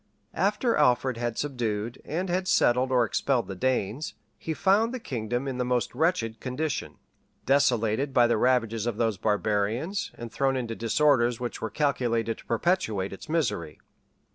[0.33, 5.47] After Alfred had subdued, and had settled or expelled the Danes, he found the kingdom
[5.47, 6.97] in the most wretched condition;
[7.45, 12.45] desolated by the ravages of those barbarians, and thrown into disorders which were calculated to
[12.47, 13.79] perpetuate its misery.